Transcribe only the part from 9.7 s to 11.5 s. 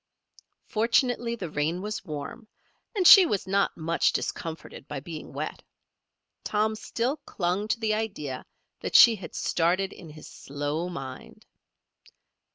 in his slow mind.